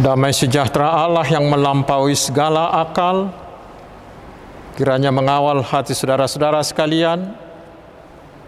Damai 0.00 0.32
sejahtera 0.32 0.96
Allah 0.96 1.28
yang 1.28 1.44
melampaui 1.44 2.16
segala 2.16 2.72
akal, 2.72 3.28
kiranya 4.72 5.12
mengawal 5.12 5.60
hati 5.60 5.92
saudara-saudara 5.92 6.64
sekalian 6.64 7.36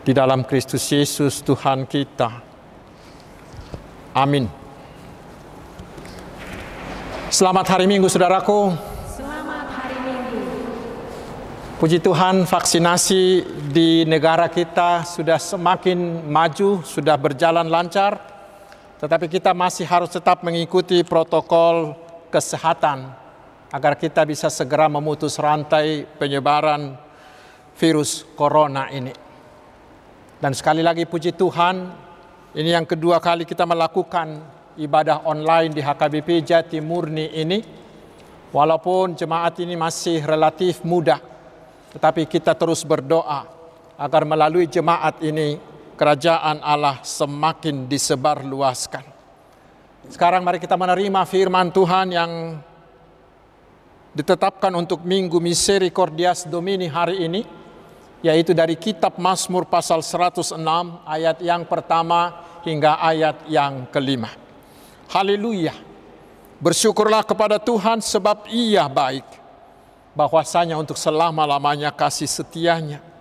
di 0.00 0.16
dalam 0.16 0.48
Kristus 0.48 0.80
Yesus 0.88 1.44
Tuhan 1.44 1.84
kita. 1.84 2.40
Amin. 4.16 4.48
Selamat 7.28 7.68
hari 7.68 7.84
Minggu 7.84 8.08
saudaraku. 8.08 8.72
Selamat 9.12 9.68
hari 9.76 9.96
Minggu. 10.08 10.40
Puji 11.76 12.00
Tuhan 12.00 12.48
vaksinasi 12.48 13.44
di 13.68 14.08
negara 14.08 14.48
kita 14.48 15.04
sudah 15.04 15.36
semakin 15.36 16.24
maju, 16.32 16.80
sudah 16.80 17.20
berjalan 17.20 17.68
lancar. 17.68 18.31
Tetapi 19.02 19.26
kita 19.26 19.50
masih 19.50 19.82
harus 19.82 20.14
tetap 20.14 20.46
mengikuti 20.46 21.02
protokol 21.02 21.98
kesehatan 22.30 23.10
agar 23.74 23.98
kita 23.98 24.22
bisa 24.22 24.46
segera 24.46 24.86
memutus 24.86 25.42
rantai 25.42 26.06
penyebaran 26.06 26.94
virus 27.74 28.22
corona 28.38 28.86
ini. 28.94 29.10
Dan 30.38 30.54
sekali 30.54 30.86
lagi 30.86 31.02
puji 31.02 31.34
Tuhan, 31.34 31.90
ini 32.54 32.70
yang 32.70 32.86
kedua 32.86 33.18
kali 33.18 33.42
kita 33.42 33.66
melakukan 33.66 34.38
ibadah 34.78 35.26
online 35.26 35.74
di 35.74 35.82
HKBP 35.82 36.46
Jati 36.46 36.78
Murni 36.78 37.26
ini. 37.34 37.58
Walaupun 38.54 39.18
jemaat 39.18 39.58
ini 39.64 39.74
masih 39.74 40.22
relatif 40.22 40.84
mudah, 40.86 41.18
tetapi 41.90 42.28
kita 42.30 42.54
terus 42.54 42.86
berdoa 42.86 43.48
agar 43.98 44.22
melalui 44.28 44.68
jemaat 44.68 45.18
ini 45.24 45.71
kerajaan 46.02 46.58
Allah 46.66 46.98
semakin 47.06 47.86
disebarluaskan. 47.86 49.06
Sekarang 50.10 50.42
mari 50.42 50.58
kita 50.58 50.74
menerima 50.74 51.22
firman 51.30 51.70
Tuhan 51.70 52.10
yang 52.10 52.58
ditetapkan 54.10 54.74
untuk 54.74 55.06
Minggu 55.06 55.38
Misericordias 55.38 56.42
Domini 56.50 56.90
hari 56.90 57.22
ini, 57.22 57.46
yaitu 58.18 58.50
dari 58.50 58.74
kitab 58.74 59.14
Mazmur 59.14 59.62
pasal 59.70 60.02
106 60.02 60.58
ayat 61.06 61.38
yang 61.38 61.62
pertama 61.70 62.50
hingga 62.66 62.98
ayat 62.98 63.46
yang 63.46 63.86
kelima. 63.86 64.34
Haleluya. 65.06 65.78
Bersyukurlah 66.58 67.22
kepada 67.22 67.62
Tuhan 67.62 68.02
sebab 68.02 68.50
ia 68.50 68.90
baik. 68.90 69.38
Bahwasanya 70.18 70.74
untuk 70.82 70.98
selama-lamanya 70.98 71.94
kasih 71.94 72.26
setianya 72.26 73.11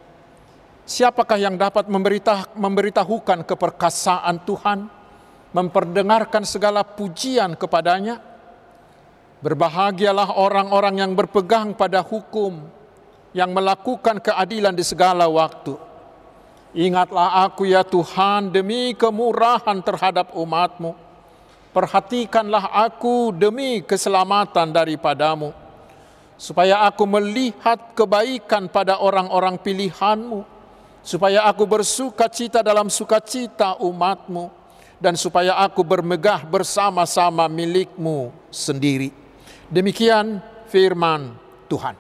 Siapakah 0.92 1.40
yang 1.40 1.56
dapat 1.56 1.88
memberita, 1.88 2.52
memberitahukan 2.52 3.48
keperkasaan 3.48 4.44
Tuhan, 4.44 4.92
memperdengarkan 5.56 6.44
segala 6.44 6.84
pujian 6.84 7.56
kepadanya? 7.56 8.20
Berbahagialah 9.40 10.36
orang-orang 10.36 11.00
yang 11.00 11.16
berpegang 11.16 11.72
pada 11.80 12.04
hukum, 12.04 12.68
yang 13.32 13.56
melakukan 13.56 14.20
keadilan 14.20 14.76
di 14.76 14.84
segala 14.84 15.32
waktu. 15.32 15.80
Ingatlah 16.76 17.48
aku 17.48 17.72
ya 17.72 17.88
Tuhan 17.88 18.52
demi 18.52 18.92
kemurahan 18.92 19.80
terhadap 19.80 20.36
umatmu. 20.36 20.92
Perhatikanlah 21.72 22.68
aku 22.68 23.32
demi 23.32 23.80
keselamatan 23.80 24.76
daripadamu. 24.76 25.56
Supaya 26.36 26.84
aku 26.84 27.08
melihat 27.08 27.96
kebaikan 27.96 28.68
pada 28.68 29.00
orang-orang 29.00 29.56
pilihanmu 29.56 30.51
supaya 31.02 31.46
aku 31.50 31.66
bersuka 31.66 32.30
cita 32.30 32.62
dalam 32.62 32.90
sukacita 32.90 33.78
umatmu, 33.82 34.50
dan 35.02 35.18
supaya 35.18 35.58
aku 35.58 35.82
bermegah 35.82 36.46
bersama-sama 36.46 37.50
milikmu 37.50 38.30
sendiri. 38.54 39.10
Demikian 39.66 40.38
firman 40.70 41.34
Tuhan. 41.66 41.98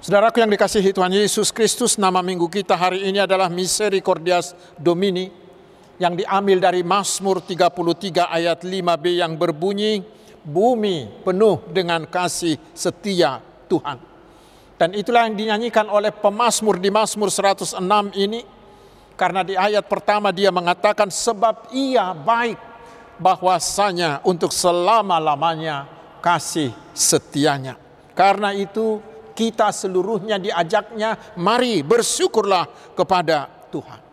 Saudaraku 0.00 0.40
yang 0.40 0.52
dikasihi 0.52 0.92
Tuhan 0.92 1.12
Yesus 1.12 1.48
Kristus, 1.52 1.96
nama 1.96 2.20
minggu 2.20 2.48
kita 2.48 2.76
hari 2.76 3.08
ini 3.08 3.20
adalah 3.20 3.48
Misericordias 3.48 4.52
Domini 4.76 5.32
yang 5.96 6.12
diambil 6.12 6.60
dari 6.60 6.84
Mazmur 6.84 7.40
33 7.40 8.28
ayat 8.28 8.64
5b 8.64 9.04
yang 9.20 9.32
berbunyi, 9.36 10.04
Bumi 10.44 11.24
penuh 11.24 11.64
dengan 11.72 12.04
kasih 12.04 12.60
setia 12.76 13.40
Tuhan. 13.64 14.13
Dan 14.84 14.92
itulah 14.92 15.24
yang 15.24 15.32
dinyanyikan 15.32 15.88
oleh 15.88 16.12
pemazmur 16.12 16.76
di 16.76 16.92
Mazmur 16.92 17.32
106 17.32 17.80
ini. 18.20 18.44
Karena 19.16 19.40
di 19.40 19.56
ayat 19.56 19.88
pertama 19.88 20.28
dia 20.28 20.52
mengatakan 20.52 21.08
sebab 21.08 21.72
ia 21.72 22.12
baik 22.12 22.60
bahwasanya 23.16 24.20
untuk 24.28 24.52
selama-lamanya 24.52 25.88
kasih 26.20 26.68
setianya. 26.92 27.80
Karena 28.12 28.52
itu 28.52 29.00
kita 29.32 29.72
seluruhnya 29.72 30.36
diajaknya 30.36 31.32
mari 31.40 31.80
bersyukurlah 31.80 32.92
kepada 32.92 33.48
Tuhan. 33.72 34.04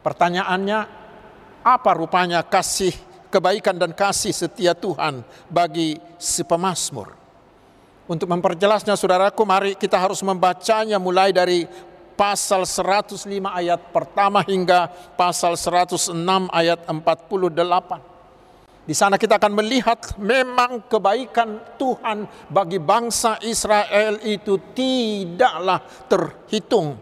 Pertanyaannya 0.00 0.80
apa 1.60 1.90
rupanya 1.92 2.40
kasih 2.40 2.96
kebaikan 3.28 3.76
dan 3.76 3.92
kasih 3.92 4.32
setia 4.32 4.72
Tuhan 4.72 5.20
bagi 5.52 6.00
si 6.16 6.40
pemazmur? 6.40 7.23
Untuk 8.04 8.28
memperjelasnya 8.28 9.00
saudaraku, 9.00 9.48
mari 9.48 9.72
kita 9.72 9.96
harus 9.96 10.20
membacanya 10.20 11.00
mulai 11.00 11.32
dari 11.32 11.64
pasal 12.20 12.68
105 12.68 13.24
ayat 13.48 13.80
pertama 13.96 14.44
hingga 14.44 14.92
pasal 15.16 15.56
106 15.56 16.12
ayat 16.52 16.84
48. 16.84 18.84
Di 18.84 18.92
sana 18.92 19.16
kita 19.16 19.40
akan 19.40 19.56
melihat 19.56 19.96
memang 20.20 20.84
kebaikan 20.84 21.56
Tuhan 21.80 22.28
bagi 22.52 22.76
bangsa 22.76 23.40
Israel 23.40 24.20
itu 24.20 24.60
tidaklah 24.76 25.80
terhitung. 26.04 27.00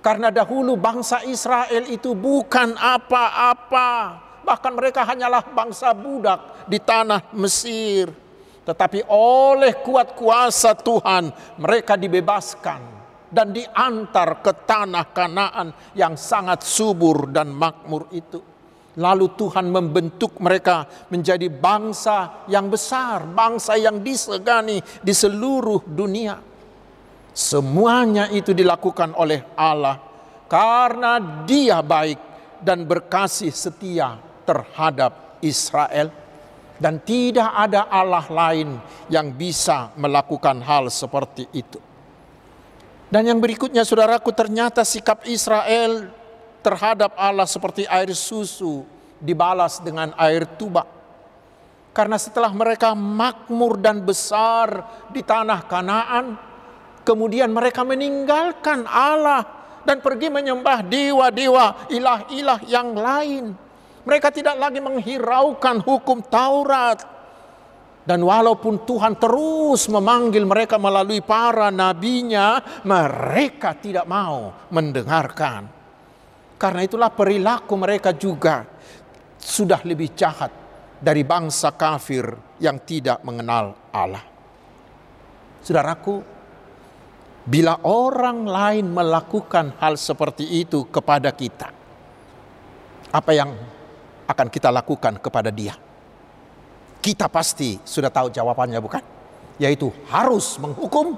Karena 0.00 0.32
dahulu 0.32 0.80
bangsa 0.80 1.20
Israel 1.28 1.84
itu 1.84 2.16
bukan 2.16 2.80
apa-apa. 2.80 4.24
Bahkan 4.40 4.72
mereka 4.72 5.04
hanyalah 5.04 5.44
bangsa 5.52 5.92
budak 5.92 6.64
di 6.64 6.80
tanah 6.80 7.28
Mesir 7.36 8.27
tetapi 8.68 9.08
oleh 9.08 9.80
kuat 9.80 10.12
kuasa 10.12 10.76
Tuhan 10.76 11.32
mereka 11.56 11.96
dibebaskan 11.96 13.00
dan 13.32 13.48
diantar 13.48 14.44
ke 14.44 14.52
tanah 14.68 15.08
Kanaan 15.08 15.72
yang 15.96 16.20
sangat 16.20 16.68
subur 16.68 17.32
dan 17.32 17.48
makmur 17.48 18.12
itu. 18.12 18.44
Lalu 19.00 19.32
Tuhan 19.40 19.72
membentuk 19.72 20.36
mereka 20.44 20.84
menjadi 21.08 21.48
bangsa 21.48 22.44
yang 22.44 22.68
besar, 22.68 23.24
bangsa 23.24 23.80
yang 23.80 24.04
disegani 24.04 24.84
di 25.00 25.16
seluruh 25.16 25.88
dunia. 25.88 26.36
Semuanya 27.32 28.28
itu 28.28 28.52
dilakukan 28.52 29.16
oleh 29.16 29.48
Allah 29.56 29.96
karena 30.44 31.16
Dia 31.48 31.80
baik 31.80 32.20
dan 32.60 32.84
berkasih 32.84 33.54
setia 33.54 34.20
terhadap 34.44 35.40
Israel 35.40 36.27
dan 36.78 37.02
tidak 37.02 37.50
ada 37.50 37.90
Allah 37.90 38.24
lain 38.30 38.78
yang 39.10 39.34
bisa 39.34 39.90
melakukan 39.98 40.62
hal 40.62 40.86
seperti 40.88 41.50
itu. 41.50 41.82
Dan 43.10 43.26
yang 43.26 43.42
berikutnya 43.42 43.82
saudaraku 43.82 44.30
ternyata 44.30 44.86
sikap 44.86 45.26
Israel 45.26 46.12
terhadap 46.62 47.18
Allah 47.18 47.48
seperti 47.50 47.82
air 47.90 48.14
susu 48.14 48.86
dibalas 49.18 49.82
dengan 49.82 50.14
air 50.14 50.46
tuba. 50.46 50.86
Karena 51.90 52.14
setelah 52.14 52.54
mereka 52.54 52.94
makmur 52.94 53.74
dan 53.80 54.06
besar 54.06 54.86
di 55.10 55.24
tanah 55.26 55.66
Kanaan, 55.66 56.38
kemudian 57.02 57.50
mereka 57.50 57.82
meninggalkan 57.82 58.86
Allah 58.86 59.42
dan 59.82 59.98
pergi 59.98 60.30
menyembah 60.30 60.84
dewa-dewa, 60.86 61.90
ilah-ilah 61.90 62.60
yang 62.70 62.94
lain 62.94 63.67
mereka 64.06 64.28
tidak 64.30 64.58
lagi 64.58 64.78
menghiraukan 64.78 65.82
hukum 65.82 66.22
Taurat. 66.26 67.18
Dan 68.08 68.24
walaupun 68.24 68.88
Tuhan 68.88 69.20
terus 69.20 69.84
memanggil 69.92 70.48
mereka 70.48 70.80
melalui 70.80 71.20
para 71.20 71.68
nabinya, 71.68 72.80
mereka 72.88 73.76
tidak 73.76 74.08
mau 74.08 74.68
mendengarkan. 74.72 75.68
Karena 76.56 76.80
itulah 76.82 77.12
perilaku 77.12 77.76
mereka 77.76 78.16
juga 78.16 78.64
sudah 79.36 79.84
lebih 79.84 80.16
jahat 80.16 80.50
dari 80.98 81.22
bangsa 81.22 81.76
kafir 81.76 82.32
yang 82.58 82.82
tidak 82.82 83.22
mengenal 83.22 83.76
Allah. 83.92 84.24
Saudaraku, 85.62 86.24
bila 87.46 87.78
orang 87.86 88.48
lain 88.48 88.88
melakukan 88.88 89.78
hal 89.78 89.94
seperti 89.94 90.64
itu 90.64 90.88
kepada 90.90 91.30
kita, 91.30 91.70
apa 93.14 93.30
yang 93.36 93.52
akan 94.28 94.46
kita 94.52 94.68
lakukan 94.68 95.16
kepada 95.18 95.48
dia? 95.48 95.74
Kita 97.00 97.26
pasti 97.32 97.80
sudah 97.80 98.12
tahu 98.12 98.28
jawabannya 98.28 98.78
bukan? 98.78 99.02
Yaitu 99.56 99.88
harus 100.12 100.60
menghukum 100.60 101.16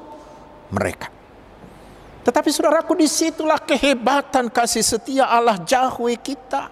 mereka. 0.71 1.11
Tetapi 2.21 2.49
saudaraku 2.53 2.95
di 2.95 3.09
situlah 3.09 3.59
kehebatan 3.59 4.53
kasih 4.53 4.85
setia 4.85 5.27
Allah 5.27 5.59
Yahweh 5.61 6.21
kita. 6.21 6.71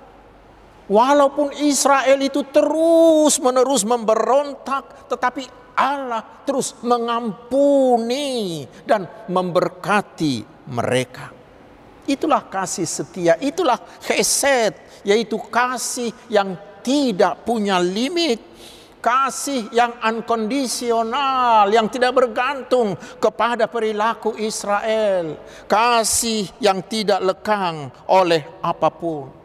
Walaupun 0.89 1.53
Israel 1.69 2.17
itu 2.25 2.49
terus-menerus 2.49 3.85
memberontak, 3.85 5.05
tetapi 5.13 5.45
Allah 5.77 6.25
terus 6.49 6.81
mengampuni 6.81 8.65
dan 8.89 9.05
memberkati 9.29 10.65
mereka. 10.73 11.29
Itulah 12.09 12.41
kasih 12.49 12.89
setia, 12.89 13.37
itulah 13.37 13.77
chesed, 14.01 14.73
yaitu 15.09 15.41
kasih 15.49 16.13
yang 16.29 16.53
tidak 16.85 17.49
punya 17.49 17.81
limit. 17.81 18.45
Kasih 18.99 19.71
yang 19.71 19.95
unkondisional, 20.03 21.71
yang 21.71 21.87
tidak 21.87 22.19
bergantung 22.19 22.99
kepada 23.23 23.71
perilaku 23.71 24.35
Israel. 24.35 25.39
Kasih 25.71 26.51
yang 26.59 26.83
tidak 26.83 27.23
lekang 27.23 27.95
oleh 28.11 28.43
apa 28.59 28.91
pun. 28.91 29.39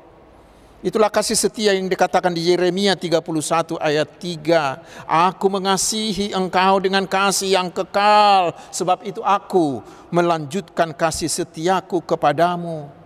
Itulah 0.84 1.08
kasih 1.08 1.38
setia 1.38 1.72
yang 1.72 1.88
dikatakan 1.88 2.34
di 2.34 2.50
Yeremia 2.50 2.98
31 2.98 3.80
ayat 3.80 4.10
3. 4.20 5.08
Aku 5.08 5.48
mengasihi 5.48 6.36
engkau 6.36 6.82
dengan 6.84 7.08
kasih 7.08 7.56
yang 7.56 7.70
kekal. 7.72 8.58
Sebab 8.74 9.06
itu 9.08 9.24
aku 9.24 9.80
melanjutkan 10.12 10.92
kasih 10.92 11.32
setiaku 11.32 12.04
kepadamu. 12.04 13.03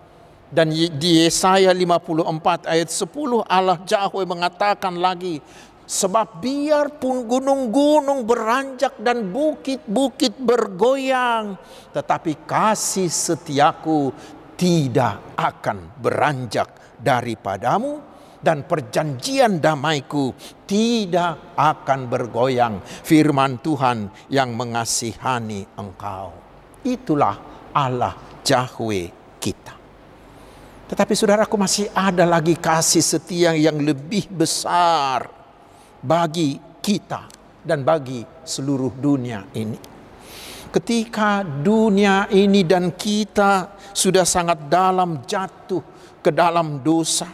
Dan 0.48 0.72
di 0.72 1.24
Yesaya 1.24 1.70
54 1.76 2.64
ayat 2.64 2.88
10 2.88 3.44
Allah 3.44 3.78
Yahweh 3.84 4.26
mengatakan 4.26 4.96
lagi. 4.96 5.40
Sebab 5.88 6.44
biarpun 6.44 7.24
gunung-gunung 7.24 8.28
beranjak 8.28 9.00
dan 9.00 9.32
bukit-bukit 9.32 10.36
bergoyang. 10.36 11.56
Tetapi 11.96 12.44
kasih 12.44 13.08
setiaku 13.08 14.12
tidak 14.52 15.38
akan 15.40 15.96
beranjak 15.96 16.98
daripadamu 17.00 18.04
dan 18.42 18.66
perjanjian 18.66 19.58
damaiku 19.58 20.34
tidak 20.66 21.54
akan 21.58 22.06
bergoyang 22.06 22.82
firman 22.82 23.58
Tuhan 23.58 24.30
yang 24.30 24.54
mengasihani 24.54 25.66
engkau 25.74 26.34
itulah 26.86 27.34
Allah 27.74 28.14
Yahweh 28.46 29.38
kita 29.42 29.77
tetapi 30.88 31.12
saudaraku 31.12 31.54
masih 31.60 31.92
ada 31.92 32.24
lagi 32.24 32.56
kasih 32.56 33.04
setia 33.04 33.52
yang 33.54 33.76
lebih 33.78 34.26
besar 34.32 35.28
bagi 36.00 36.56
kita 36.80 37.28
dan 37.62 37.84
bagi 37.84 38.24
seluruh 38.42 38.96
dunia 38.96 39.44
ini 39.52 39.98
ketika 40.68 41.40
dunia 41.42 42.28
ini 42.28 42.62
dan 42.64 42.92
kita 42.92 43.80
sudah 43.92 44.24
sangat 44.24 44.68
dalam 44.68 45.24
jatuh 45.24 45.82
ke 46.20 46.30
dalam 46.30 46.84
dosa. 46.84 47.28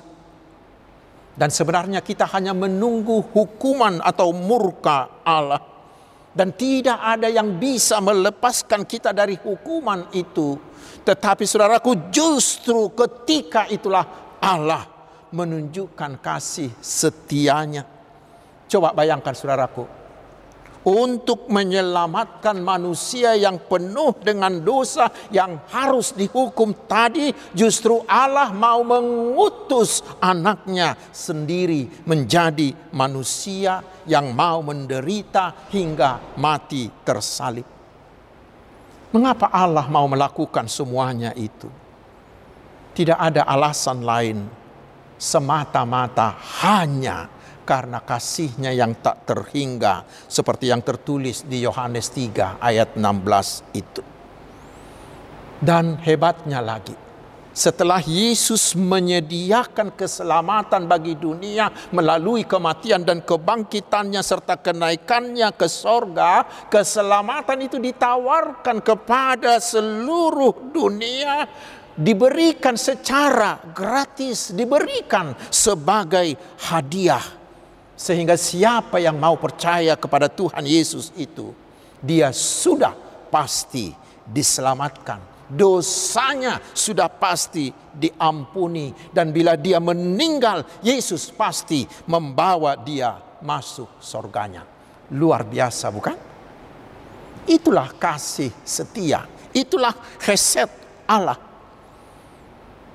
Dan 1.34 1.50
sebenarnya 1.50 1.98
kita 1.98 2.30
hanya 2.30 2.54
menunggu 2.54 3.18
hukuman 3.34 3.98
atau 3.98 4.30
murka 4.30 5.26
Allah. 5.26 5.73
Dan 6.34 6.50
tidak 6.58 6.98
ada 6.98 7.30
yang 7.30 7.62
bisa 7.62 8.02
melepaskan 8.02 8.82
kita 8.82 9.14
dari 9.14 9.38
hukuman 9.38 10.10
itu. 10.10 10.58
Tetapi 11.06 11.46
saudaraku 11.46 12.10
justru 12.10 12.90
ketika 12.90 13.70
itulah 13.70 14.34
Allah 14.42 14.82
menunjukkan 15.30 16.18
kasih 16.18 16.74
setianya. 16.82 17.86
Coba 18.66 18.90
bayangkan 18.90 19.30
saudaraku, 19.30 19.86
untuk 20.84 21.48
menyelamatkan 21.48 22.60
manusia 22.60 23.32
yang 23.34 23.56
penuh 23.56 24.12
dengan 24.20 24.60
dosa 24.60 25.08
yang 25.32 25.56
harus 25.72 26.12
dihukum 26.12 26.76
tadi 26.84 27.32
justru 27.56 28.04
Allah 28.04 28.52
mau 28.52 28.84
mengutus 28.84 30.04
anaknya 30.20 30.94
sendiri 31.10 32.04
menjadi 32.04 32.76
manusia 32.92 33.80
yang 34.04 34.36
mau 34.36 34.60
menderita 34.60 35.72
hingga 35.72 36.36
mati 36.36 36.92
tersalib. 37.02 37.64
Mengapa 39.14 39.48
Allah 39.48 39.86
mau 39.88 40.04
melakukan 40.04 40.68
semuanya 40.68 41.32
itu? 41.38 41.70
Tidak 42.94 43.14
ada 43.14 43.46
alasan 43.46 44.02
lain 44.02 44.38
semata-mata 45.18 46.34
hanya 46.62 47.30
karena 47.64 48.04
kasihnya 48.04 48.70
yang 48.70 49.00
tak 49.00 49.24
terhingga 49.24 50.04
seperti 50.28 50.70
yang 50.70 50.84
tertulis 50.84 51.48
di 51.48 51.64
Yohanes 51.64 52.12
3 52.12 52.60
ayat 52.60 52.94
16 52.94 53.74
itu. 53.74 54.02
Dan 55.64 55.96
hebatnya 56.04 56.60
lagi, 56.60 56.92
setelah 57.54 58.02
Yesus 58.02 58.74
menyediakan 58.74 59.94
keselamatan 59.94 60.90
bagi 60.90 61.14
dunia 61.14 61.70
melalui 61.94 62.42
kematian 62.42 63.06
dan 63.06 63.22
kebangkitannya 63.22 64.18
serta 64.26 64.58
kenaikannya 64.58 65.54
ke 65.54 65.70
sorga, 65.70 66.42
keselamatan 66.66 67.70
itu 67.70 67.78
ditawarkan 67.78 68.82
kepada 68.82 69.62
seluruh 69.62 70.74
dunia 70.74 71.46
diberikan 71.94 72.74
secara 72.74 73.62
gratis, 73.70 74.50
diberikan 74.50 75.30
sebagai 75.46 76.34
hadiah 76.58 77.43
sehingga 77.94 78.34
siapa 78.34 78.98
yang 78.98 79.14
mau 79.14 79.38
percaya 79.38 79.94
kepada 79.94 80.26
Tuhan 80.26 80.66
Yesus 80.66 81.14
itu, 81.14 81.54
dia 82.02 82.34
sudah 82.34 82.92
pasti 83.30 83.94
diselamatkan. 84.26 85.32
Dosanya 85.44 86.58
sudah 86.74 87.06
pasti 87.06 87.70
diampuni. 87.94 88.90
Dan 89.14 89.30
bila 89.30 89.54
dia 89.54 89.78
meninggal, 89.78 90.66
Yesus 90.82 91.30
pasti 91.30 91.86
membawa 92.10 92.74
dia 92.74 93.20
masuk 93.44 93.88
surganya. 94.02 94.66
Luar 95.14 95.44
biasa 95.46 95.92
bukan? 95.92 96.16
Itulah 97.44 97.92
kasih 97.94 98.50
setia. 98.64 99.28
Itulah 99.52 99.94
keset 100.18 100.72
Allah. 101.04 101.36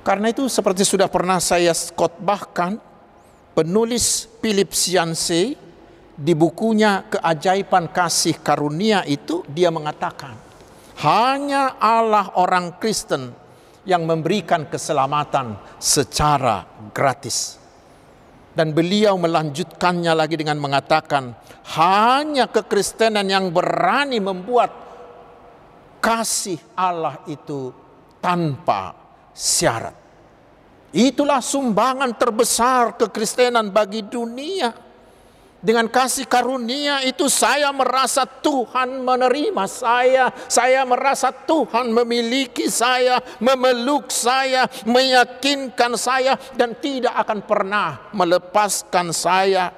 Karena 0.02 0.34
itu 0.34 0.50
seperti 0.50 0.82
sudah 0.82 1.06
pernah 1.06 1.38
saya 1.38 1.70
khotbahkan, 1.72 2.82
penulis 3.54 4.30
Philip 4.40 4.72
Sianse 4.72 5.56
di 6.20 6.34
bukunya 6.36 7.08
Keajaiban 7.08 7.90
Kasih 7.96 8.44
Karunia 8.44 9.08
itu 9.08 9.46
dia 9.48 9.72
mengatakan 9.72 10.36
hanya 11.00 11.80
Allah 11.80 12.36
orang 12.36 12.76
Kristen 12.76 13.32
yang 13.88 14.04
memberikan 14.04 14.68
keselamatan 14.68 15.56
secara 15.80 16.68
gratis. 16.92 17.56
Dan 18.52 18.76
beliau 18.76 19.16
melanjutkannya 19.16 20.12
lagi 20.12 20.36
dengan 20.36 20.60
mengatakan 20.60 21.32
hanya 21.80 22.52
kekristenan 22.52 23.24
yang 23.32 23.56
berani 23.56 24.20
membuat 24.20 24.76
kasih 26.04 26.60
Allah 26.76 27.24
itu 27.32 27.72
tanpa 28.20 28.92
syarat. 29.32 29.96
Itulah 30.90 31.38
sumbangan 31.38 32.18
terbesar 32.18 32.98
kekristenan 32.98 33.70
bagi 33.70 34.02
dunia. 34.02 34.74
Dengan 35.60 35.92
kasih 35.92 36.24
karunia 36.24 37.04
itu 37.04 37.28
saya 37.28 37.68
merasa 37.76 38.24
Tuhan 38.24 39.04
menerima 39.04 39.68
saya. 39.68 40.32
Saya 40.48 40.88
merasa 40.88 41.36
Tuhan 41.36 41.92
memiliki 41.92 42.72
saya, 42.72 43.20
memeluk 43.44 44.08
saya, 44.08 44.66
meyakinkan 44.88 46.00
saya 46.00 46.40
dan 46.56 46.74
tidak 46.80 47.12
akan 47.22 47.40
pernah 47.44 47.90
melepaskan 48.16 49.12
saya. 49.12 49.76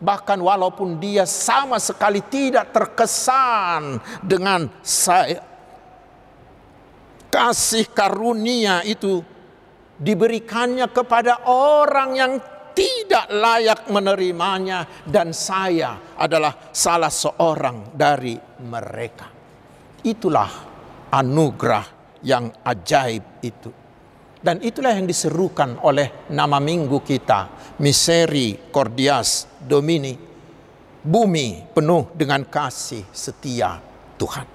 Bahkan 0.00 0.40
walaupun 0.40 0.96
dia 0.96 1.28
sama 1.28 1.76
sekali 1.76 2.24
tidak 2.24 2.72
terkesan 2.72 4.00
dengan 4.24 4.66
saya. 4.80 5.44
Kasih 7.28 7.92
karunia 7.92 8.80
itu 8.88 9.33
diberikannya 9.98 10.90
kepada 10.90 11.46
orang 11.50 12.10
yang 12.14 12.32
tidak 12.74 13.30
layak 13.30 13.80
menerimanya 13.86 15.06
dan 15.06 15.30
saya 15.30 16.18
adalah 16.18 16.74
salah 16.74 17.10
seorang 17.10 17.94
dari 17.94 18.34
mereka. 18.66 19.30
Itulah 20.02 20.50
anugerah 21.14 21.86
yang 22.26 22.50
ajaib 22.66 23.38
itu. 23.46 23.70
Dan 24.44 24.60
itulah 24.60 24.92
yang 24.92 25.08
diserukan 25.08 25.80
oleh 25.80 26.28
nama 26.34 26.60
minggu 26.60 27.00
kita, 27.00 27.48
Miseri 27.80 28.68
Cordias 28.68 29.48
Domini, 29.56 30.12
bumi 31.00 31.72
penuh 31.72 32.12
dengan 32.12 32.44
kasih 32.44 33.08
setia 33.08 33.80
Tuhan. 34.20 34.53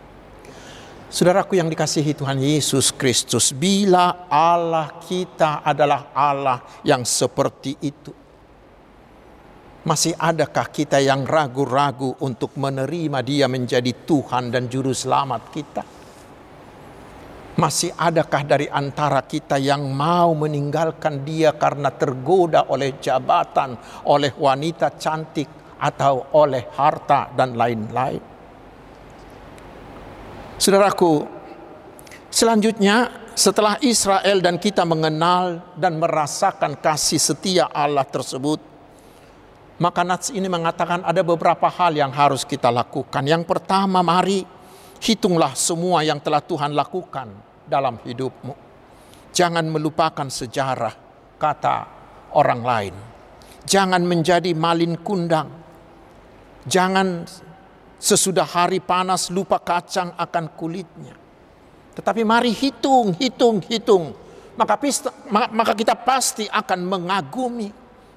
Saudaraku 1.09 1.57
yang 1.57 1.73
dikasihi 1.73 2.13
Tuhan 2.13 2.37
Yesus 2.37 2.93
Kristus, 2.93 3.49
bila 3.49 4.29
Allah 4.29 5.01
kita 5.01 5.65
adalah 5.65 6.13
Allah 6.13 6.61
yang 6.85 7.01
seperti 7.01 7.81
itu, 7.81 8.13
masih 9.89 10.13
adakah 10.13 10.69
kita 10.69 11.01
yang 11.01 11.25
ragu-ragu 11.25 12.13
untuk 12.21 12.53
menerima 12.61 13.25
Dia 13.25 13.49
menjadi 13.49 13.89
Tuhan 14.05 14.53
dan 14.53 14.69
Juru 14.69 14.93
Selamat 14.93 15.49
kita? 15.49 15.81
Masih 17.57 17.89
adakah 17.97 18.45
dari 18.45 18.69
antara 18.69 19.25
kita 19.25 19.57
yang 19.57 19.89
mau 19.89 20.37
meninggalkan 20.37 21.25
dia 21.25 21.57
karena 21.57 21.89
tergoda 21.89 22.69
oleh 22.69 23.01
jabatan, 23.01 23.73
oleh 24.05 24.29
wanita 24.37 24.93
cantik, 24.93 25.73
atau 25.81 26.37
oleh 26.37 26.69
harta 26.77 27.33
dan 27.33 27.57
lain-lain? 27.57 28.38
Saudaraku, 30.59 31.23
selanjutnya 32.27 33.07
setelah 33.31 33.79
Israel 33.79 34.43
dan 34.43 34.59
kita 34.59 34.83
mengenal 34.83 35.63
dan 35.79 35.95
merasakan 35.95 36.75
kasih 36.75 37.15
setia 37.15 37.71
Allah 37.71 38.03
tersebut, 38.03 38.59
maka 39.79 40.03
Nats 40.03 40.35
ini 40.35 40.51
mengatakan 40.51 41.07
ada 41.07 41.23
beberapa 41.23 41.71
hal 41.71 41.95
yang 41.95 42.11
harus 42.11 42.43
kita 42.43 42.67
lakukan. 42.67 43.23
Yang 43.23 43.47
pertama, 43.47 44.03
mari 44.03 44.43
hitunglah 44.99 45.55
semua 45.55 46.03
yang 46.03 46.19
telah 46.19 46.43
Tuhan 46.43 46.75
lakukan 46.75 47.31
dalam 47.63 47.95
hidupmu. 48.03 48.51
Jangan 49.31 49.63
melupakan 49.63 50.27
sejarah 50.27 50.91
kata 51.39 51.77
orang 52.35 52.61
lain. 52.67 52.95
Jangan 53.63 54.03
menjadi 54.03 54.51
malin 54.51 54.99
kundang. 54.99 55.47
Jangan 56.67 57.23
sesudah 57.99 58.47
hari 58.47 58.79
panas 58.79 59.27
lupa 59.29 59.59
kacang 59.59 60.15
akan 60.15 60.55
kulitnya. 60.55 61.13
Tetapi 61.93 62.23
mari 62.23 62.55
hitung, 62.55 63.11
hitung, 63.19 63.59
hitung. 63.67 64.15
Maka, 64.55 64.79
maka 65.51 65.73
kita 65.75 65.95
pasti 65.99 66.47
akan 66.47 66.79
mengagumi. 66.87 67.69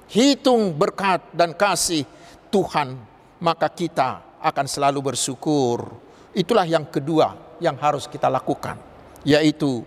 Hitung 0.07 0.71
berkat 0.75 1.35
dan 1.35 1.51
kasih 1.51 2.07
Tuhan. 2.47 2.95
Maka 3.43 3.67
kita 3.67 4.39
akan 4.39 4.65
selalu 4.67 5.13
bersyukur. 5.13 5.91
Itulah 6.31 6.63
yang 6.63 6.87
kedua 6.87 7.59
yang 7.59 7.75
harus 7.75 8.07
kita 8.07 8.31
lakukan 8.31 8.93
yaitu 9.23 9.83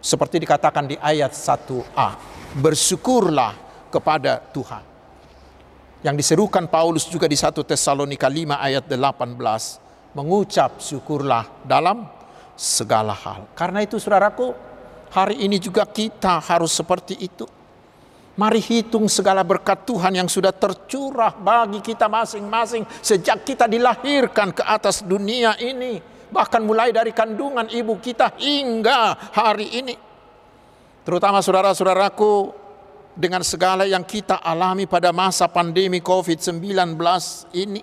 seperti 0.00 0.38
dikatakan 0.38 0.86
di 0.86 0.96
ayat 1.00 1.32
1a, 1.32 2.08
bersyukurlah 2.60 3.52
kepada 3.90 4.38
Tuhan. 4.52 4.95
Yang 6.04 6.16
diserukan 6.24 6.68
Paulus 6.68 7.08
juga 7.08 7.24
di 7.24 7.36
1 7.36 7.52
Tesalonika 7.64 8.28
5 8.28 8.56
ayat 8.56 8.84
18, 8.84 10.16
mengucap 10.16 10.80
syukurlah 10.80 11.48
dalam 11.64 12.08
segala 12.56 13.16
hal. 13.16 13.48
Karena 13.56 13.84
itu 13.84 13.96
saudaraku, 14.00 14.52
hari 15.12 15.44
ini 15.44 15.56
juga 15.60 15.84
kita 15.88 16.40
harus 16.40 16.72
seperti 16.72 17.16
itu. 17.20 17.48
Mari 18.36 18.60
hitung 18.60 19.08
segala 19.08 19.40
berkat 19.40 19.88
Tuhan 19.88 20.12
yang 20.12 20.28
sudah 20.28 20.52
tercurah 20.52 21.32
bagi 21.32 21.80
kita 21.80 22.04
masing-masing 22.04 22.84
sejak 23.00 23.48
kita 23.48 23.64
dilahirkan 23.64 24.52
ke 24.52 24.60
atas 24.60 25.00
dunia 25.00 25.56
ini 25.56 26.16
bahkan 26.30 26.62
mulai 26.62 26.90
dari 26.90 27.14
kandungan 27.14 27.70
ibu 27.70 27.98
kita 28.02 28.34
hingga 28.38 29.32
hari 29.32 29.80
ini. 29.80 29.94
Terutama 31.06 31.38
saudara-saudaraku 31.38 32.65
dengan 33.16 33.40
segala 33.40 33.88
yang 33.88 34.04
kita 34.04 34.44
alami 34.44 34.84
pada 34.84 35.08
masa 35.10 35.48
pandemi 35.48 36.04
COVID-19 36.04 36.60
ini. 37.56 37.82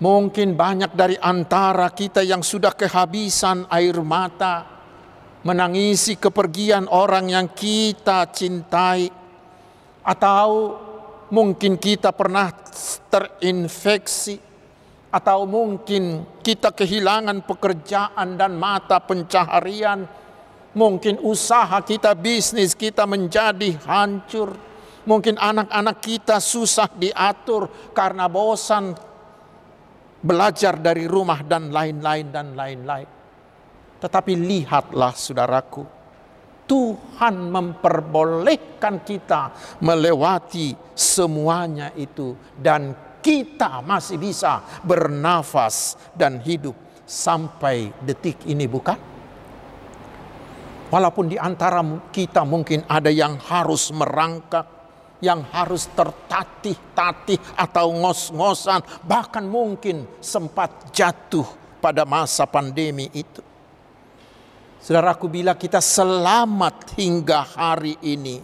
Mungkin 0.00 0.56
banyak 0.56 0.92
dari 0.96 1.16
antara 1.16 1.88
kita 1.92 2.24
yang 2.24 2.44
sudah 2.44 2.72
kehabisan 2.76 3.68
air 3.68 3.96
mata, 4.00 4.64
menangisi 5.44 6.16
kepergian 6.20 6.88
orang 6.88 7.32
yang 7.32 7.48
kita 7.52 8.28
cintai, 8.32 9.08
atau 10.04 10.48
mungkin 11.28 11.76
kita 11.76 12.16
pernah 12.16 12.48
terinfeksi 13.12 14.50
atau 15.10 15.42
mungkin 15.42 16.22
kita 16.38 16.70
kehilangan 16.70 17.42
pekerjaan 17.42 18.38
dan 18.38 18.54
mata 18.54 19.02
pencaharian, 19.02 20.06
mungkin 20.74 21.18
usaha 21.22 21.82
kita, 21.82 22.14
bisnis 22.14 22.78
kita 22.78 23.06
menjadi 23.06 23.74
hancur, 23.86 24.54
mungkin 25.08 25.34
anak-anak 25.40 25.96
kita 25.98 26.38
susah 26.38 26.90
diatur 26.94 27.92
karena 27.96 28.30
bosan 28.30 28.94
belajar 30.20 30.76
dari 30.76 31.08
rumah 31.08 31.40
dan 31.42 31.72
lain-lain 31.72 32.26
dan 32.28 32.52
lain-lain. 32.52 33.08
Tetapi 34.00 34.32
lihatlah 34.36 35.12
saudaraku, 35.12 35.84
Tuhan 36.64 37.50
memperbolehkan 37.50 39.02
kita 39.02 39.50
melewati 39.82 40.72
semuanya 40.94 41.90
itu 41.98 42.38
dan 42.54 42.94
kita 43.20 43.84
masih 43.84 44.16
bisa 44.16 44.64
bernafas 44.86 45.98
dan 46.16 46.40
hidup 46.40 46.72
sampai 47.04 47.92
detik 48.06 48.46
ini 48.46 48.64
bukan? 48.70 49.09
Walaupun 50.90 51.30
di 51.30 51.38
antara 51.38 51.80
kita 52.10 52.42
mungkin 52.42 52.82
ada 52.90 53.08
yang 53.14 53.38
harus 53.38 53.94
merangkak, 53.94 54.66
yang 55.22 55.46
harus 55.54 55.86
tertatih-tatih 55.94 57.38
atau 57.54 57.94
ngos-ngosan, 57.94 58.82
bahkan 59.06 59.46
mungkin 59.46 60.08
sempat 60.18 60.90
jatuh 60.90 61.46
pada 61.78 62.02
masa 62.02 62.42
pandemi 62.50 63.06
itu. 63.14 63.40
Saudaraku, 64.80 65.28
bila 65.28 65.54
kita 65.54 65.78
selamat 65.78 66.96
hingga 66.96 67.44
hari 67.54 67.94
ini, 68.00 68.40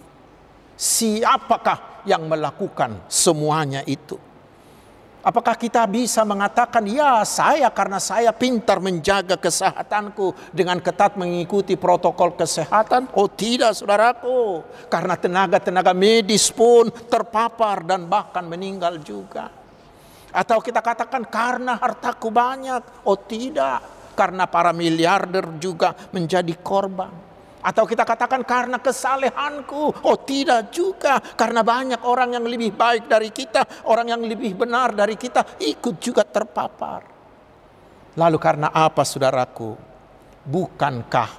siapakah 0.77 2.05
yang 2.07 2.29
melakukan 2.29 3.09
semuanya 3.09 3.81
itu? 3.89 4.26
Apakah 5.27 5.59
kita 5.59 5.83
bisa 5.91 6.23
mengatakan, 6.23 6.87
ya 6.87 7.27
saya 7.27 7.67
karena 7.75 7.99
saya 7.99 8.31
pintar 8.31 8.79
menjaga 8.79 9.35
kesehatanku 9.35 10.55
dengan 10.55 10.79
ketat 10.79 11.19
mengikuti 11.19 11.75
protokol 11.75 12.39
kesehatan? 12.39 13.11
Oh 13.19 13.27
tidak 13.27 13.75
saudaraku, 13.75 14.63
karena 14.87 15.19
tenaga-tenaga 15.19 15.91
medis 15.91 16.47
pun 16.55 16.95
terpapar 17.11 17.83
dan 17.83 18.07
bahkan 18.07 18.47
meninggal 18.47 19.03
juga. 19.03 19.51
Atau 20.31 20.63
kita 20.63 20.79
katakan 20.79 21.27
karena 21.27 21.75
hartaku 21.75 22.31
banyak? 22.31 23.03
Oh 23.03 23.19
tidak, 23.19 23.83
karena 24.15 24.47
para 24.47 24.71
miliarder 24.71 25.59
juga 25.59 25.91
menjadi 26.15 26.55
korban. 26.63 27.26
Atau 27.67 27.83
kita 27.83 28.07
katakan 28.07 28.47
karena 28.47 28.79
kesalehanku. 28.79 30.07
Oh 30.07 30.23
tidak 30.23 30.71
juga. 30.71 31.19
Karena 31.19 31.67
banyak 31.67 32.07
orang 32.07 32.39
yang 32.39 32.47
lebih 32.47 32.79
baik 32.79 33.11
dari 33.11 33.35
kita. 33.35 33.91
Orang 33.91 34.07
yang 34.07 34.23
lebih 34.23 34.55
benar 34.55 34.95
dari 34.95 35.19
kita. 35.19 35.59
Ikut 35.59 35.99
juga 35.99 36.23
terpapar. 36.23 37.03
Lalu 38.15 38.39
karena 38.39 38.71
apa 38.71 39.03
saudaraku? 39.03 39.75
Bukankah 40.47 41.31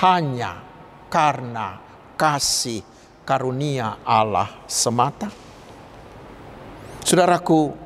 hanya 0.00 0.64
karena 1.12 1.76
kasih 2.16 2.80
karunia 3.28 4.00
Allah 4.08 4.64
semata? 4.64 5.28
Saudaraku, 7.04 7.83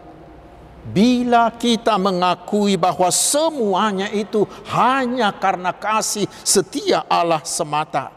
Bila 0.88 1.52
kita 1.52 2.00
mengakui 2.00 2.80
bahwa 2.80 3.12
semuanya 3.12 4.08
itu 4.08 4.48
hanya 4.72 5.28
karena 5.36 5.76
kasih 5.76 6.24
setia 6.40 7.04
Allah 7.04 7.44
semata, 7.44 8.08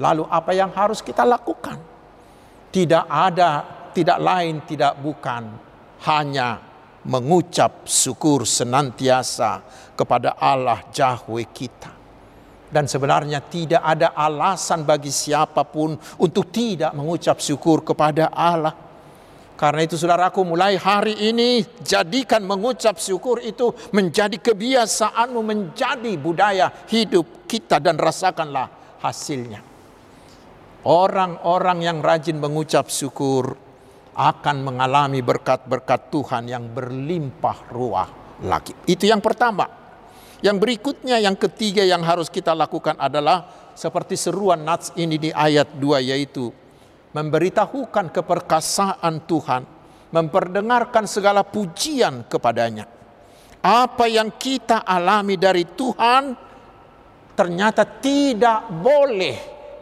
lalu 0.00 0.24
apa 0.32 0.56
yang 0.56 0.72
harus 0.72 1.04
kita 1.04 1.20
lakukan? 1.20 1.76
Tidak 2.72 3.04
ada, 3.04 3.60
tidak 3.92 4.18
lain, 4.24 4.64
tidak 4.64 4.96
bukan, 5.04 5.52
hanya 6.08 6.64
mengucap 7.04 7.84
syukur 7.84 8.48
senantiasa 8.48 9.60
kepada 9.92 10.40
Allah 10.40 10.80
Yahweh 10.90 11.48
kita. 11.52 11.92
Dan 12.72 12.90
sebenarnya 12.90 13.38
tidak 13.44 13.84
ada 13.84 14.16
alasan 14.16 14.82
bagi 14.82 15.12
siapa 15.12 15.62
pun 15.62 15.94
untuk 16.18 16.50
tidak 16.50 16.90
mengucap 16.96 17.38
syukur 17.38 17.86
kepada 17.86 18.32
Allah 18.34 18.83
karena 19.54 19.86
itu 19.86 19.94
saudaraku 19.94 20.42
mulai 20.42 20.74
hari 20.74 21.14
ini 21.30 21.62
jadikan 21.86 22.42
mengucap 22.42 22.98
syukur 22.98 23.38
itu 23.38 23.70
menjadi 23.94 24.34
kebiasaanmu 24.34 25.40
menjadi 25.46 26.12
budaya 26.18 26.74
hidup 26.90 27.46
kita 27.46 27.78
dan 27.78 27.94
rasakanlah 27.94 28.98
hasilnya. 28.98 29.62
Orang-orang 30.84 31.86
yang 31.86 31.98
rajin 32.02 32.36
mengucap 32.42 32.90
syukur 32.90 33.54
akan 34.18 34.56
mengalami 34.66 35.22
berkat-berkat 35.22 36.10
Tuhan 36.10 36.50
yang 36.50 36.74
berlimpah 36.74 37.70
ruah 37.70 38.08
lagi. 38.42 38.74
Itu 38.90 39.06
yang 39.06 39.22
pertama. 39.22 39.70
Yang 40.42 40.56
berikutnya 40.60 41.22
yang 41.22 41.38
ketiga 41.38 41.86
yang 41.86 42.04
harus 42.04 42.28
kita 42.28 42.52
lakukan 42.52 42.98
adalah 43.00 43.48
seperti 43.78 44.18
seruan 44.18 44.66
Nats 44.66 44.92
ini 44.98 45.16
di 45.16 45.30
ayat 45.32 45.72
2 45.78 46.10
yaitu 46.10 46.52
memberitahukan 47.14 48.10
keperkasaan 48.10 49.14
Tuhan, 49.24 49.62
memperdengarkan 50.10 51.06
segala 51.06 51.46
pujian 51.46 52.26
kepadanya. 52.26 52.90
Apa 53.64 54.10
yang 54.10 54.34
kita 54.36 54.84
alami 54.84 55.40
dari 55.40 55.64
Tuhan 55.64 56.36
ternyata 57.32 57.86
tidak 57.86 58.68
boleh 58.68 59.36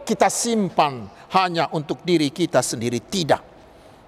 kita 0.07 0.31
simpan 0.31 1.03
hanya 1.35 1.73
untuk 1.73 1.99
diri 2.05 2.29
kita 2.29 2.63
sendiri, 2.63 3.03
tidak. 3.03 3.52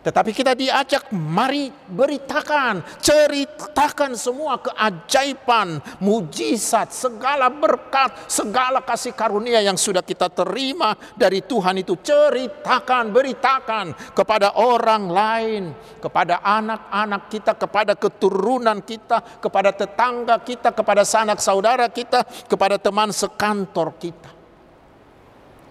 Tetapi 0.05 0.37
kita 0.37 0.53
diajak 0.53 1.09
mari 1.17 1.73
beritakan, 1.73 3.01
ceritakan 3.01 4.13
semua 4.13 4.61
keajaiban, 4.61 5.81
mujizat, 5.97 6.93
segala 6.93 7.49
berkat, 7.49 8.13
segala 8.29 8.85
kasih 8.85 9.17
karunia 9.17 9.65
yang 9.65 9.73
sudah 9.73 10.05
kita 10.05 10.29
terima 10.29 10.93
dari 11.17 11.41
Tuhan 11.41 11.81
itu. 11.81 11.97
Ceritakan, 11.97 13.09
beritakan 13.09 13.97
kepada 14.13 14.61
orang 14.61 15.09
lain, 15.09 15.63
kepada 15.97 16.37
anak-anak 16.45 17.25
kita, 17.25 17.57
kepada 17.57 17.97
keturunan 17.97 18.85
kita, 18.85 19.41
kepada 19.41 19.73
tetangga 19.73 20.37
kita, 20.37 20.69
kepada 20.69 21.01
sanak 21.01 21.41
saudara 21.41 21.89
kita, 21.89 22.21
kepada 22.45 22.77
teman 22.77 23.09
sekantor 23.09 23.97
kita. 23.97 24.29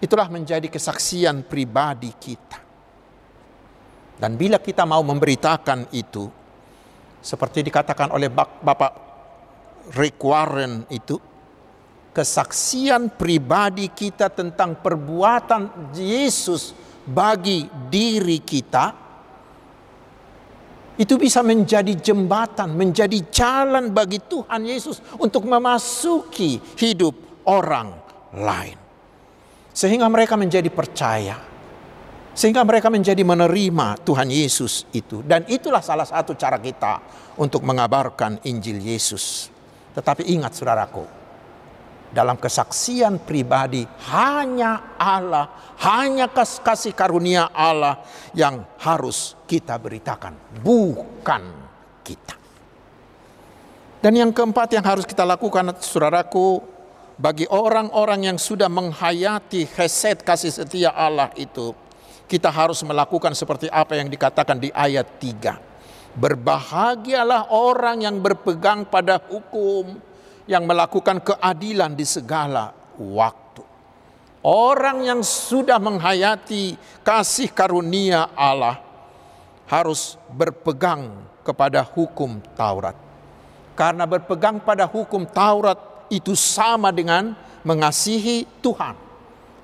Itulah 0.03 0.27
menjadi 0.27 0.67
kesaksian 0.67 1.47
pribadi 1.47 2.11
kita. 2.11 2.64
Dan 4.15 4.39
bila 4.39 4.63
kita 4.63 4.87
mau 4.87 5.03
memberitakan 5.03 5.91
itu, 5.91 6.31
seperti 7.19 7.67
dikatakan 7.67 8.15
oleh 8.15 8.31
Bapak 8.31 8.91
Rick 9.99 10.23
Warren 10.23 10.87
itu, 10.87 11.19
kesaksian 12.15 13.11
pribadi 13.19 13.91
kita 13.91 14.31
tentang 14.31 14.79
perbuatan 14.79 15.91
Yesus 15.91 16.71
bagi 17.03 17.67
diri 17.91 18.39
kita, 18.39 18.85
itu 20.95 21.19
bisa 21.19 21.43
menjadi 21.43 21.91
jembatan, 21.91 22.71
menjadi 22.71 23.19
jalan 23.27 23.91
bagi 23.91 24.23
Tuhan 24.23 24.63
Yesus 24.63 25.03
untuk 25.19 25.43
memasuki 25.43 26.55
hidup 26.79 27.43
orang 27.51 27.91
lain. 28.31 28.79
Sehingga 29.75 30.07
mereka 30.07 30.39
menjadi 30.39 30.71
percaya 30.71 31.35
sehingga 32.35 32.67
mereka 32.67 32.91
menjadi 32.91 33.23
menerima 33.23 34.03
Tuhan 34.03 34.27
Yesus 34.27 34.83
itu. 34.91 35.23
Dan 35.23 35.47
itulah 35.47 35.79
salah 35.79 36.03
satu 36.03 36.35
cara 36.35 36.59
kita 36.59 36.99
untuk 37.39 37.63
mengabarkan 37.63 38.43
Injil 38.43 38.83
Yesus. 38.83 39.47
Tetapi 39.95 40.27
ingat 40.27 40.51
saudaraku, 40.51 41.07
dalam 42.11 42.35
kesaksian 42.35 43.23
pribadi 43.23 43.87
hanya 44.11 44.99
Allah, 44.99 45.75
hanya 45.79 46.27
kasih 46.31 46.91
karunia 46.91 47.55
Allah 47.55 48.03
yang 48.35 48.67
harus 48.83 49.39
kita 49.47 49.79
beritakan, 49.79 50.35
bukan 50.59 51.43
kita. 52.03 52.35
Dan 54.03 54.13
yang 54.19 54.35
keempat 54.35 54.75
yang 54.75 54.83
harus 54.83 55.07
kita 55.07 55.23
lakukan 55.23 55.71
saudaraku, 55.79 56.59
bagi 57.15 57.47
orang-orang 57.47 58.27
yang 58.27 58.37
sudah 58.37 58.67
menghayati 58.67 59.71
heset 59.71 60.19
kasih 60.19 60.51
setia 60.51 60.91
Allah 60.91 61.31
itu, 61.39 61.71
kita 62.25 62.49
harus 62.49 62.81
melakukan 62.81 63.33
seperti 63.37 63.69
apa 63.69 63.97
yang 63.97 64.09
dikatakan 64.09 64.57
di 64.57 64.69
ayat 64.73 65.05
3. 65.21 66.17
Berbahagialah 66.17 67.51
orang 67.53 68.07
yang 68.07 68.17
berpegang 68.17 68.87
pada 68.87 69.19
hukum, 69.19 69.99
yang 70.49 70.65
melakukan 70.65 71.21
keadilan 71.21 71.93
di 71.93 72.05
segala 72.07 72.73
waktu. 72.97 73.63
Orang 74.45 75.01
yang 75.01 75.25
sudah 75.25 75.81
menghayati 75.81 76.77
kasih 77.01 77.49
karunia 77.49 78.29
Allah 78.37 78.77
harus 79.65 80.21
berpegang 80.29 81.09
kepada 81.41 81.81
hukum 81.81 82.37
Taurat. 82.53 82.93
Karena 83.73 84.05
berpegang 84.05 84.61
pada 84.61 84.85
hukum 84.85 85.25
Taurat 85.25 86.07
itu 86.13 86.37
sama 86.37 86.93
dengan 86.93 87.33
mengasihi 87.65 88.45
Tuhan. 88.61 89.04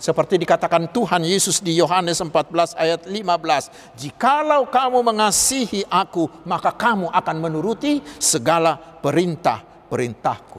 Seperti 0.01 0.41
dikatakan 0.41 0.89
Tuhan 0.89 1.21
Yesus 1.21 1.61
di 1.61 1.77
Yohanes 1.77 2.17
14 2.17 2.73
ayat 2.73 3.05
15. 3.05 3.93
Jikalau 3.93 4.65
kamu 4.65 5.05
mengasihi 5.05 5.85
aku, 5.85 6.25
maka 6.41 6.73
kamu 6.73 7.13
akan 7.13 7.37
menuruti 7.37 8.01
segala 8.17 8.81
perintah-perintahku. 8.81 10.57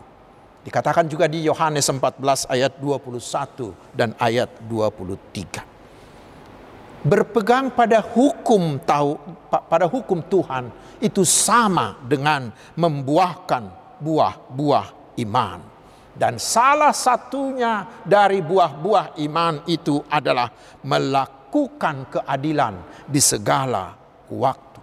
Dikatakan 0.63 1.11
juga 1.11 1.27
di 1.27 1.43
Yohanes 1.43 1.91
14 1.91 2.47
ayat 2.47 2.79
21 2.79 3.75
dan 3.91 4.15
ayat 4.23 4.63
23. 4.63 7.03
Berpegang 7.03 7.75
pada 7.75 7.99
hukum 7.99 8.79
tahu 8.79 9.19
pada 9.51 9.91
hukum 9.91 10.23
Tuhan 10.23 10.71
itu 11.03 11.27
sama 11.27 11.99
dengan 12.07 12.55
membuahkan 12.79 13.67
buah-buah 13.99 15.19
iman. 15.19 15.72
Dan 16.13 16.37
salah 16.37 16.93
satunya 16.93 18.05
dari 18.05 18.45
buah-buah 18.45 19.17
iman 19.25 19.65
itu 19.65 19.97
adalah 20.13 20.53
melakukan 20.85 22.13
keadilan 22.13 22.75
di 23.09 23.21
segala 23.21 23.97
waktu. 24.29 24.81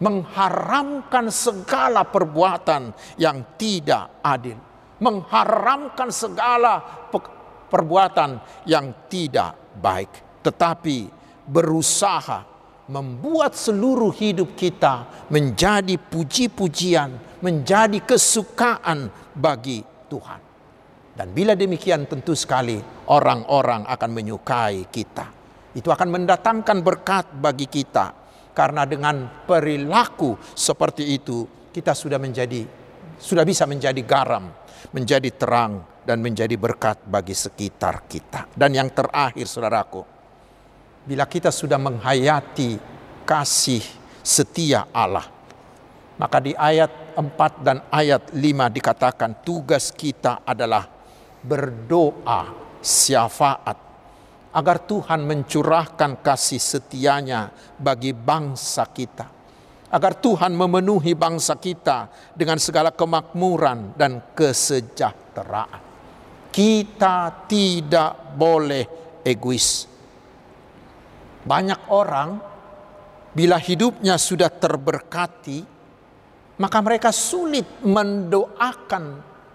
Mengharamkan 0.00 1.28
segala 1.32 2.04
perbuatan 2.08 2.92
yang 3.16 3.56
tidak 3.56 4.20
adil. 4.24 4.56
Mengharamkan 5.00 6.12
segala 6.12 6.80
perbuatan 7.72 8.40
yang 8.68 9.08
tidak 9.08 9.56
baik. 9.80 10.40
Tetapi 10.44 11.08
berusaha 11.48 12.44
membuat 12.90 13.54
seluruh 13.54 14.10
hidup 14.10 14.58
kita 14.58 15.06
menjadi 15.30 15.94
puji-pujian, 15.94 17.38
menjadi 17.38 18.02
kesukaan 18.02 19.08
bagi 19.30 19.86
Tuhan. 20.10 20.40
Dan 21.14 21.30
bila 21.30 21.54
demikian 21.54 22.10
tentu 22.10 22.34
sekali 22.34 22.78
orang-orang 23.10 23.86
akan 23.86 24.10
menyukai 24.10 24.90
kita. 24.90 25.26
Itu 25.70 25.94
akan 25.94 26.10
mendatangkan 26.10 26.78
berkat 26.82 27.38
bagi 27.38 27.70
kita. 27.70 28.18
Karena 28.50 28.82
dengan 28.82 29.46
perilaku 29.46 30.34
seperti 30.58 31.14
itu 31.14 31.46
kita 31.70 31.94
sudah 31.94 32.18
menjadi 32.18 32.66
sudah 33.20 33.44
bisa 33.46 33.68
menjadi 33.68 34.00
garam, 34.02 34.50
menjadi 34.90 35.30
terang 35.30 35.86
dan 36.02 36.18
menjadi 36.24 36.56
berkat 36.58 37.04
bagi 37.06 37.36
sekitar 37.36 38.08
kita. 38.08 38.50
Dan 38.50 38.74
yang 38.74 38.90
terakhir 38.90 39.46
saudaraku, 39.46 40.02
bila 41.04 41.28
kita 41.28 41.52
sudah 41.52 41.78
menghayati 41.78 42.80
kasih 43.28 43.84
setia 44.24 44.88
Allah, 44.90 45.28
maka 46.16 46.40
di 46.40 46.56
ayat 46.56 46.99
4 47.20 47.60
dan 47.64 47.78
ayat 47.92 48.32
5 48.32 48.40
dikatakan 48.76 49.44
tugas 49.44 49.92
kita 49.92 50.42
adalah 50.42 50.88
berdoa 51.44 52.52
syafaat 52.80 53.90
agar 54.50 54.82
Tuhan 54.82 55.22
mencurahkan 55.22 56.18
kasih 56.18 56.58
setianya 56.58 57.54
bagi 57.78 58.10
bangsa 58.10 58.88
kita. 58.90 59.38
Agar 59.90 60.14
Tuhan 60.22 60.54
memenuhi 60.54 61.18
bangsa 61.18 61.58
kita 61.58 62.06
dengan 62.34 62.62
segala 62.62 62.94
kemakmuran 62.94 63.98
dan 63.98 64.22
kesejahteraan. 64.38 65.82
Kita 66.50 67.46
tidak 67.46 68.34
boleh 68.38 68.86
egois. 69.26 69.86
Banyak 71.42 71.90
orang 71.90 72.30
bila 73.34 73.58
hidupnya 73.58 74.18
sudah 74.18 74.50
terberkati, 74.50 75.79
maka 76.60 76.78
mereka 76.84 77.08
sulit 77.08 77.64
mendoakan 77.80 79.04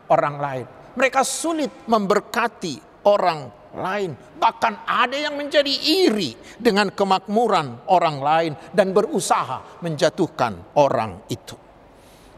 orang 0.09 0.35
lain. 0.41 0.65
Mereka 0.97 1.21
sulit 1.21 1.85
memberkati 1.85 3.05
orang 3.05 3.69
lain. 3.77 4.17
Bahkan 4.17 4.73
ada 4.89 5.13
yang 5.13 5.37
menjadi 5.37 5.69
iri 5.69 6.33
dengan 6.57 6.89
kemakmuran 6.89 7.85
orang 7.93 8.17
lain 8.17 8.53
dan 8.73 8.89
berusaha 8.89 9.79
menjatuhkan 9.85 10.73
orang 10.81 11.21
itu. 11.29 11.53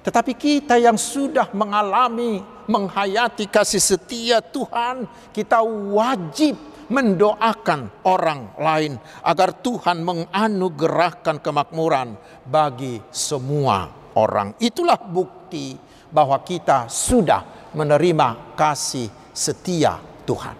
Tetapi 0.03 0.33
kita 0.35 0.79
yang 0.79 0.95
sudah 0.95 1.51
mengalami, 1.51 2.39
menghayati 2.67 3.47
kasih 3.47 3.83
setia 3.83 4.39
Tuhan, 4.39 5.07
kita 5.35 5.63
wajib 5.63 6.55
mendoakan 6.87 8.07
orang 8.07 8.55
lain 8.55 8.95
agar 9.19 9.51
Tuhan 9.51 10.07
menganugerahkan 10.07 11.43
kemakmuran 11.43 12.15
bagi 12.47 13.03
semua 13.11 14.06
orang. 14.17 14.57
Itulah 14.57 14.97
bukti 14.97 15.77
bahwa 16.09 16.41
kita 16.41 16.89
sudah 16.89 17.71
menerima 17.77 18.57
kasih 18.57 19.05
setia 19.29 20.01
Tuhan. 20.25 20.57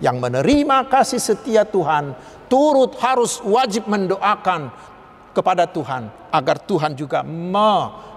Yang 0.00 0.16
menerima 0.16 0.88
kasih 0.88 1.20
setia 1.20 1.62
Tuhan 1.68 2.16
turut 2.48 2.96
harus 2.98 3.38
wajib 3.44 3.86
mendoakan 3.86 4.72
kepada 5.34 5.66
Tuhan 5.66 6.08
agar 6.30 6.62
Tuhan 6.62 6.94
juga 6.94 7.26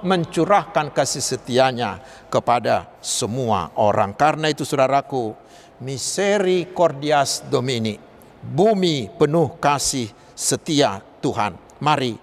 mencurahkan 0.05 0.93
kasih 0.93 1.21
setianya 1.21 1.97
kepada 2.29 2.85
semua 3.01 3.73
orang. 3.73 4.13
Karena 4.13 4.53
itu 4.53 4.61
saudaraku, 4.65 5.33
misericordias 5.81 7.45
Domini, 7.49 7.97
bumi 8.41 9.09
penuh 9.17 9.57
kasih 9.57 10.09
setia 10.37 11.01
Tuhan. 11.21 11.57
Mari 11.81 12.13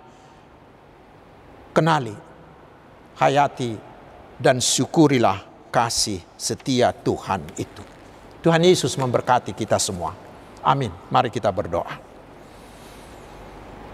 kenali 1.75 2.15
hayati 3.19 3.79
dan 4.39 4.59
syukurilah 4.59 5.43
kasih 5.71 6.23
setia 6.39 6.95
Tuhan 6.95 7.43
itu. 7.59 7.83
Tuhan 8.45 8.61
Yesus 8.61 8.95
memberkati 9.01 9.57
kita 9.57 9.81
semua. 9.81 10.13
Amin. 10.61 10.93
Mari 11.09 11.33
kita 11.33 11.49
berdoa. 11.49 11.97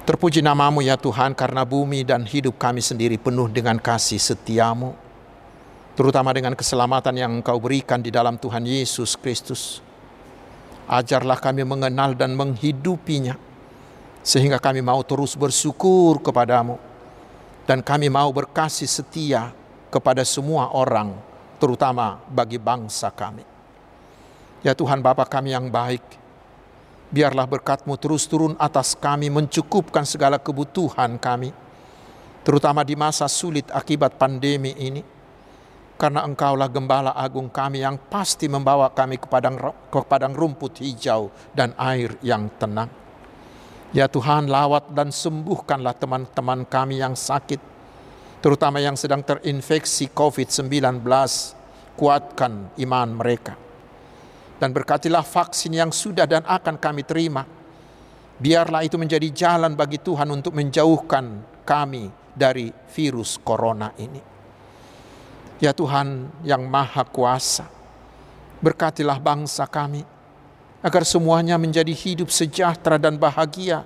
Terpuji 0.03 0.43
namamu 0.43 0.83
ya 0.83 0.99
Tuhan 0.99 1.39
karena 1.39 1.63
bumi 1.63 2.03
dan 2.03 2.27
hidup 2.27 2.59
kami 2.59 2.83
sendiri 2.83 3.15
penuh 3.15 3.47
dengan 3.47 3.79
kasih 3.79 4.19
setiamu. 4.19 4.97
Terutama 5.95 6.35
dengan 6.35 6.59
keselamatan 6.59 7.15
yang 7.15 7.31
engkau 7.39 7.63
berikan 7.63 8.03
di 8.03 8.11
dalam 8.11 8.35
Tuhan 8.35 8.67
Yesus 8.67 9.15
Kristus. 9.15 9.79
Ajarlah 10.91 11.39
kami 11.39 11.63
mengenal 11.63 12.19
dan 12.19 12.35
menghidupinya. 12.35 13.39
Sehingga 14.27 14.59
kami 14.59 14.83
mau 14.83 14.99
terus 15.07 15.39
bersyukur 15.39 16.19
kepadamu. 16.19 16.90
Dan 17.69 17.85
kami 17.85 18.11
mau 18.13 18.29
berkasih 18.33 18.89
setia 18.89 19.53
kepada 19.91 20.23
semua 20.23 20.71
orang, 20.73 21.15
terutama 21.59 22.23
bagi 22.31 22.57
bangsa 22.57 23.11
kami. 23.11 23.45
Ya 24.61 24.77
Tuhan 24.77 25.01
Bapa 25.01 25.25
kami 25.25 25.57
yang 25.57 25.73
baik, 25.73 26.05
biarlah 27.09 27.49
berkatmu 27.49 27.97
terus 27.97 28.29
turun 28.29 28.55
atas 28.61 28.93
kami, 28.93 29.33
mencukupkan 29.33 30.05
segala 30.05 30.37
kebutuhan 30.37 31.17
kami, 31.17 31.51
terutama 32.45 32.85
di 32.85 32.93
masa 32.93 33.25
sulit 33.27 33.67
akibat 33.73 34.21
pandemi 34.21 34.77
ini. 34.77 35.03
Karena 36.01 36.25
engkaulah 36.25 36.73
gembala 36.73 37.13
agung 37.13 37.53
kami 37.53 37.85
yang 37.85 38.01
pasti 38.01 38.49
membawa 38.49 38.89
kami 38.89 39.21
ke 39.21 39.29
padang, 39.29 39.61
ke 39.93 40.01
padang 40.09 40.33
rumput 40.33 40.81
hijau 40.81 41.29
dan 41.53 41.77
air 41.77 42.17
yang 42.25 42.49
tenang. 42.57 43.00
Ya 43.91 44.07
Tuhan 44.07 44.47
lawat 44.47 44.95
dan 44.95 45.11
sembuhkanlah 45.11 45.99
teman-teman 45.99 46.63
kami 46.63 47.03
yang 47.03 47.19
sakit, 47.19 47.59
terutama 48.39 48.79
yang 48.79 48.95
sedang 48.95 49.27
terinfeksi 49.27 50.15
COVID-19, 50.15 51.03
kuatkan 51.99 52.71
iman 52.79 53.09
mereka 53.11 53.59
dan 54.61 54.77
berkatilah 54.77 55.25
vaksin 55.25 55.73
yang 55.73 55.89
sudah 55.91 56.29
dan 56.29 56.45
akan 56.45 56.77
kami 56.77 57.03
terima. 57.03 57.49
Biarlah 58.37 58.85
itu 58.85 59.01
menjadi 59.01 59.27
jalan 59.33 59.73
bagi 59.73 59.97
Tuhan 59.97 60.29
untuk 60.29 60.53
menjauhkan 60.53 61.41
kami 61.65 62.13
dari 62.37 62.69
virus 62.93 63.41
corona 63.41 63.97
ini. 63.97 64.21
Ya 65.61 65.73
Tuhan 65.73 66.29
yang 66.45 66.65
Maha 66.69 67.05
Kuasa, 67.05 67.69
berkatilah 68.61 69.21
bangsa 69.21 69.65
kami 69.69 70.05
agar 70.81 71.05
semuanya 71.05 71.61
menjadi 71.61 71.93
hidup 71.93 72.33
sejahtera 72.33 72.97
dan 72.97 73.21
bahagia 73.21 73.85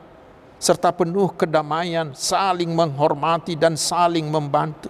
serta 0.59 0.94
penuh 0.94 1.35
kedamaian, 1.35 2.14
saling 2.14 2.70
menghormati 2.70 3.59
dan 3.59 3.74
saling 3.74 4.24
membantu 4.30 4.88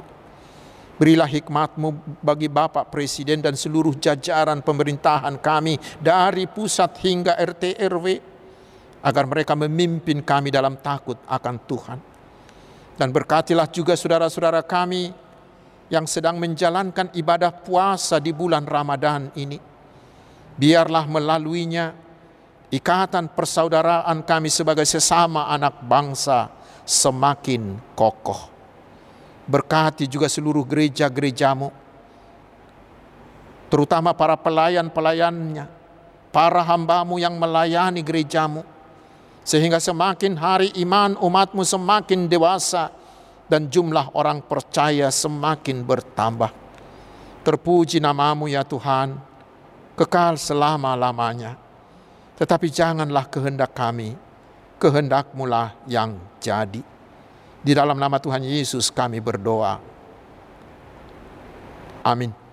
Berilah 0.95 1.27
hikmatmu 1.27 2.23
bagi 2.23 2.47
Bapak 2.47 2.87
Presiden 2.87 3.43
dan 3.43 3.59
seluruh 3.59 3.99
jajaran 3.99 4.63
pemerintahan 4.63 5.43
kami 5.43 5.75
dari 5.99 6.47
pusat 6.47 7.03
hingga 7.03 7.35
RT 7.35 7.83
RW 7.83 8.07
agar 9.03 9.27
mereka 9.27 9.59
memimpin 9.59 10.23
kami 10.23 10.55
dalam 10.55 10.79
takut 10.79 11.19
akan 11.27 11.57
Tuhan. 11.67 11.99
Dan 12.95 13.11
berkatilah 13.11 13.67
juga 13.75 13.99
saudara-saudara 13.99 14.63
kami 14.63 15.11
yang 15.91 16.07
sedang 16.07 16.39
menjalankan 16.39 17.11
ibadah 17.19 17.51
puasa 17.51 18.23
di 18.23 18.31
bulan 18.31 18.63
Ramadan 18.63 19.35
ini. 19.35 19.74
Biarlah 20.55 21.05
melaluinya 21.11 21.95
ikatan 22.71 23.31
persaudaraan 23.31 24.23
kami 24.23 24.51
sebagai 24.51 24.87
sesama 24.87 25.51
anak 25.51 25.83
bangsa 25.83 26.51
semakin 26.87 27.79
kokoh. 27.95 28.55
Berkati 29.45 30.09
juga 30.09 30.31
seluruh 30.31 30.65
gereja-gerejamu. 30.65 31.69
Terutama 33.69 34.15
para 34.15 34.39
pelayan-pelayannya. 34.39 35.67
Para 36.31 36.63
hambamu 36.65 37.21
yang 37.21 37.37
melayani 37.37 38.01
gerejamu. 38.01 38.65
Sehingga 39.45 39.77
semakin 39.83 40.39
hari 40.41 40.73
iman 40.81 41.19
umatmu 41.21 41.61
semakin 41.61 42.25
dewasa. 42.31 42.89
Dan 43.45 43.69
jumlah 43.69 44.17
orang 44.17 44.41
percaya 44.41 45.13
semakin 45.13 45.85
bertambah. 45.85 46.49
Terpuji 47.45 48.01
namamu 48.01 48.49
ya 48.49 48.65
Tuhan. 48.65 49.34
Kekal 49.95 50.35
selama-lamanya. 50.35 51.55
Tetapi 52.35 52.67
janganlah 52.67 53.31
kehendak 53.31 53.73
kami. 53.73 54.19
Kehendakmulah 54.83 55.79
yang 55.87 56.19
jadi. 56.43 56.83
Di 57.65 57.73
dalam 57.73 57.97
nama 57.97 58.19
Tuhan 58.21 58.45
Yesus 58.45 58.91
kami 58.91 59.23
berdoa. 59.23 59.81
Amin. 62.05 62.44